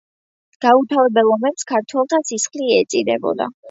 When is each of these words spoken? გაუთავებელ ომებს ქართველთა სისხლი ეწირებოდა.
გაუთავებელ 0.65 1.31
ომებს 1.37 1.69
ქართველთა 1.75 2.25
სისხლი 2.33 2.75
ეწირებოდა. 2.83 3.55